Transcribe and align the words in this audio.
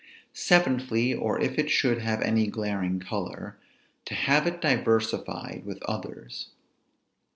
Seventhly, 0.33 1.13
or 1.13 1.39
if 1.39 1.59
it 1.59 1.69
should 1.69 1.99
have 1.99 2.21
any 2.23 2.47
glaring 2.47 2.99
color, 2.99 3.59
to 4.05 4.15
have 4.15 4.47
it 4.47 4.59
diversified 4.59 5.61
with 5.63 5.79
others. 5.83 6.49